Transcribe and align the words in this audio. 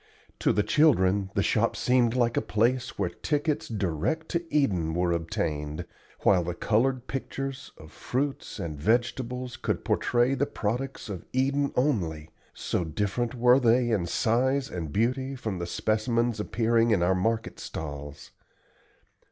To 0.39 0.51
the 0.51 0.63
children 0.63 1.29
the 1.35 1.43
shop 1.43 1.75
seemed 1.75 2.15
like 2.15 2.35
a 2.35 2.41
place 2.41 2.97
where 2.97 3.11
tickets 3.11 3.67
direct 3.67 4.29
to 4.29 4.43
Eden 4.51 4.95
were 4.95 5.11
obtained, 5.11 5.85
while 6.21 6.43
the 6.43 6.55
colored 6.55 7.05
pictures 7.05 7.71
of 7.77 7.91
fruits 7.91 8.57
and 8.57 8.79
vegetables 8.81 9.57
could 9.57 9.85
portray 9.85 10.33
the 10.33 10.47
products 10.47 11.07
of 11.07 11.23
Eden 11.33 11.71
only, 11.75 12.31
so 12.51 12.83
different 12.83 13.35
were 13.35 13.59
they 13.59 13.91
in 13.91 14.07
size 14.07 14.71
and 14.71 14.91
beauty 14.91 15.35
from 15.35 15.59
the 15.59 15.67
specimens 15.67 16.39
appearing 16.39 16.89
in 16.89 17.03
our 17.03 17.13
market 17.13 17.59
stalls. 17.59 18.31